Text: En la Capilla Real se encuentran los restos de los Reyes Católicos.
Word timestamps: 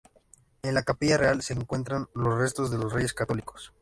En 0.63 0.73
la 0.73 0.81
Capilla 0.81 1.15
Real 1.19 1.43
se 1.43 1.53
encuentran 1.53 2.07
los 2.15 2.35
restos 2.35 2.71
de 2.71 2.79
los 2.79 2.91
Reyes 2.91 3.13
Católicos. 3.13 3.69